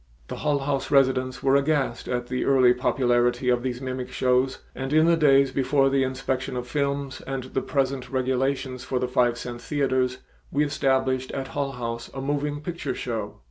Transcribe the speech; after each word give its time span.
The 0.29 0.37
Hull 0.37 0.57
House 0.57 0.89
residents 0.89 1.43
were 1.43 1.55
aghast 1.55 2.07
at 2.07 2.25
the 2.25 2.43
early 2.43 2.73
popularity 2.73 3.49
of 3.49 3.61
these 3.61 3.81
mimic 3.81 4.11
shows, 4.11 4.57
and 4.73 4.91
in 4.91 5.05
the 5.05 5.15
days 5.15 5.51
before 5.51 5.91
the 5.91 6.01
inspection 6.01 6.57
of 6.57 6.67
films 6.67 7.21
and 7.27 7.43
the 7.43 7.61
present 7.61 8.09
regulations 8.09 8.83
for 8.83 8.97
the 8.97 9.07
five 9.07 9.37
cent 9.37 9.61
theaters 9.61 10.17
we 10.51 10.65
established 10.65 11.31
at 11.33 11.49
Hull 11.49 11.73
House 11.73 12.09
a 12.15 12.19
moving 12.19 12.61
picture 12.61 12.95
show. 12.95 13.35